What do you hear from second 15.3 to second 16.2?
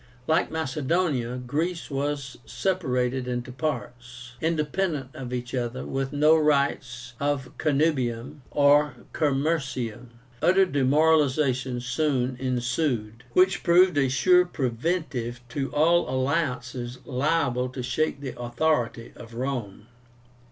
to all